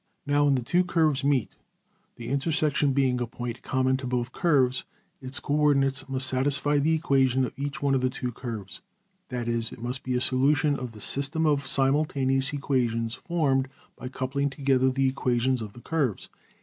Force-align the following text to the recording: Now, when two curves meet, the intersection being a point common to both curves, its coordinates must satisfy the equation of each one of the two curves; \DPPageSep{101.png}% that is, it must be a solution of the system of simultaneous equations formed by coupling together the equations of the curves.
Now, 0.25 0.45
when 0.45 0.55
two 0.55 0.83
curves 0.83 1.23
meet, 1.23 1.51
the 2.15 2.29
intersection 2.29 2.91
being 2.91 3.21
a 3.21 3.27
point 3.27 3.61
common 3.61 3.97
to 3.97 4.07
both 4.07 4.31
curves, 4.31 4.83
its 5.21 5.39
coordinates 5.39 6.09
must 6.09 6.25
satisfy 6.25 6.79
the 6.79 6.95
equation 6.95 7.45
of 7.45 7.53
each 7.55 7.83
one 7.83 7.93
of 7.93 8.01
the 8.01 8.09
two 8.09 8.31
curves; 8.31 8.81
\DPPageSep{101.png}% 9.29 9.29
that 9.29 9.47
is, 9.47 9.71
it 9.71 9.79
must 9.79 10.01
be 10.03 10.15
a 10.15 10.19
solution 10.19 10.73
of 10.75 10.93
the 10.93 11.01
system 11.01 11.45
of 11.45 11.67
simultaneous 11.67 12.51
equations 12.51 13.13
formed 13.13 13.67
by 13.95 14.07
coupling 14.07 14.49
together 14.49 14.89
the 14.89 15.07
equations 15.07 15.61
of 15.61 15.73
the 15.73 15.81
curves. 15.81 16.29